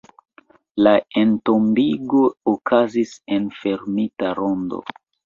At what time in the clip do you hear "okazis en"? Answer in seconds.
2.53-3.45